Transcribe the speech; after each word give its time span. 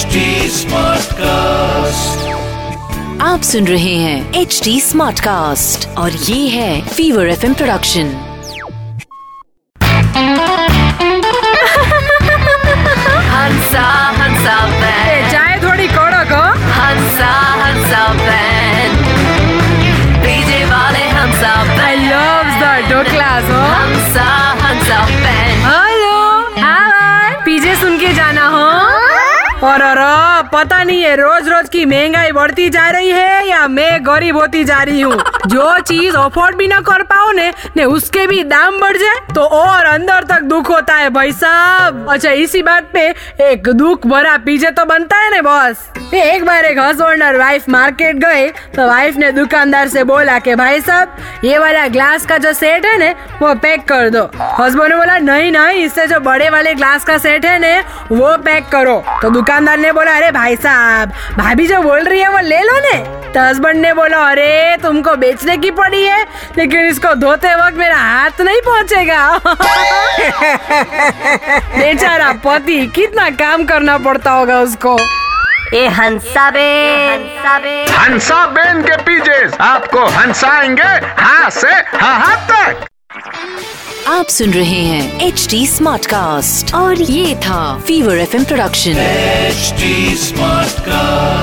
HD 0.00 0.20
Smartcast. 0.56 2.20
आप 3.22 3.42
सुन 3.48 3.66
रहे 3.66 3.94
हैं 4.02 4.40
एच 4.40 4.60
डी 4.64 4.80
स्मार्ट 4.80 5.20
कास्ट 5.20 5.86
और 5.98 6.12
ये 6.28 6.38
है 6.48 6.80
fever 6.88 7.28
F 7.30 7.46
production 7.52 8.12
Hansa 13.32 13.86
Hansa 14.20 14.56
ban 14.80 15.30
चाय 15.32 15.58
थोड़ी 15.64 15.88
कड़क 15.96 16.32
हो 16.32 16.42
हंसा 16.78 17.32
हंसा 17.62 18.02
बैन 18.22 18.96
डीजे 20.24 20.64
वाले 20.72 21.04
Hansa 21.18 21.52
I 21.86 21.96
love 22.06 22.58
the 22.62 22.64
dhoklas 22.92 23.50
Hansa 23.74 24.28
Hansa 24.64 25.04
ban 25.26 25.54
hello 25.68 26.18
hi 26.64 27.34
PJ 27.44 27.74
सुन 27.82 27.98
के 27.98 28.12
जाना 28.20 28.46
हो। 28.56 28.68
और 29.64 29.80
अरे 29.82 30.48
पता 30.52 30.82
नहीं 30.84 31.02
है 31.02 31.14
रोज 31.16 31.48
रोज 31.48 31.68
की 31.68 31.84
महँगाई 31.84 32.32
बढ़ती 32.32 32.68
जा 32.68 32.88
रही 32.90 33.10
है 33.10 33.48
या 33.48 33.66
मैं 33.68 34.06
गरीब 34.06 34.36
होती 34.36 34.64
जा 34.64 34.82
रही 34.82 35.00
हूँ? 35.00 35.16
जो 35.46 35.78
चीज़ 35.78 36.16
अफोर्ड 36.16 36.56
भी 36.56 36.66
ना 36.66 36.80
कर 36.80 37.02
पाओ 37.02 37.32
ने, 37.32 37.52
ने 37.76 37.84
उसके 37.84 38.26
भी 38.26 38.42
दाम 38.44 38.80
बढ़ 38.80 38.96
जाए 38.96 39.20
तो 39.34 39.40
और 39.40 39.84
अंदर 39.84 40.24
तक 40.24 40.39
दुख 40.50 40.70
होता 40.70 40.94
है 40.94 41.10
भाई 41.10 41.32
साहब। 41.34 42.06
अच्छा 42.10 42.30
इसी 42.40 42.62
बात 42.62 42.90
पे 42.92 43.08
एक 43.44 43.68
दुख 43.74 44.06
भरा 44.06 44.36
पीजे 44.44 44.70
तो 44.70 44.84
बनता 44.84 45.16
है 45.16 45.30
ना 45.30 45.42
बॉस 45.42 45.88
एक 46.14 46.44
बार 46.44 46.64
एक 46.64 46.78
हस्बैंड 46.78 47.22
और 47.22 47.36
वाइफ 47.38 47.68
मार्केट 47.68 48.16
गए 48.18 48.48
तो 48.76 48.86
वाइफ 48.88 49.16
ने 49.16 49.30
दुकानदार 49.32 49.88
से 49.88 50.04
बोला 50.04 50.38
कि 50.38 50.54
भाई 50.54 50.80
साहब, 50.80 51.16
ये 51.44 51.58
वाला 51.58 51.86
ग्लास 51.88 52.26
का 52.26 52.38
जो 52.38 52.52
सेट 52.52 52.86
है 52.86 52.96
ना, 52.98 53.10
वो 53.40 53.54
पैक 53.54 53.84
कर 53.88 54.08
दो। 54.10 54.24
हस्बैंड 54.58 54.92
ने 54.92 54.96
बोला, 54.96 55.18
नहीं 55.20 55.50
नहीं, 55.52 55.84
इससे 55.84 56.06
जो 56.06 56.20
बड़े 56.20 56.50
वाले 56.50 56.74
ग्लास 56.74 57.04
का 57.04 57.18
सेट 57.18 57.44
है 57.44 57.58
ना, 57.58 57.80
वो 58.12 58.36
पैक 58.38 58.68
करो। 58.68 59.02
तो 59.22 59.30
दुकानदार 59.30 59.78
ने 59.78 59.92
बोला, 59.92 60.16
अरे 60.16 60.30
भाई 60.32 60.56
साहब, 60.56 61.12
भाभी 61.38 61.66
जो 61.66 61.82
बोल 61.82 62.00
रही 62.00 62.20
है, 62.20 62.28
वो 62.28 62.38
ले 62.40 62.60
लो 62.60 62.78
ने। 62.80 63.19
तो 63.34 63.40
हस्बैंड 63.40 63.80
ने 63.80 63.92
बोला 63.94 64.18
अरे 64.30 64.76
तुमको 64.82 65.14
बेचने 65.16 65.56
की 65.56 65.70
पड़ी 65.70 66.02
है 66.02 66.26
लेकिन 66.58 66.86
इसको 66.86 67.14
धोते 67.14 67.54
वक्त 67.54 67.76
मेरा 67.76 67.96
हाथ 67.96 68.40
नहीं 68.40 68.60
पहुंचेगा। 68.60 69.38
बेचारा 71.78 72.32
पति 72.44 72.86
कितना 72.94 73.30
काम 73.42 73.64
करना 73.64 73.98
पड़ता 73.98 74.30
होगा 74.30 74.60
उसको। 74.60 74.98
ए 75.74 75.86
हंसा 75.98 76.50
बे 76.50 76.66
हंसा 77.06 77.58
बे 77.58 77.84
हंसा 77.92 78.46
बेन 78.46 78.82
के 78.82 78.96
पीजे 79.02 79.56
आपको 79.64 80.06
हंसाएँगे 80.16 80.88
हाँ 81.20 81.50
से 81.50 81.72
हाँ 81.96 82.36
तक। 82.50 82.86
आप 84.08 84.26
सुन 84.26 84.50
रहे 84.50 84.64
हैं 84.64 85.26
एच 85.26 85.46
डी 85.50 85.66
स्मार्ट 85.66 86.06
कास्ट 86.06 86.74
और 86.74 87.02
ये 87.02 87.34
था 87.36 87.78
fever 87.86 88.18
F 88.18 88.44
production 88.44 88.90
H 88.90 89.74
smart 90.20 90.80
Smartcast. 90.80 91.39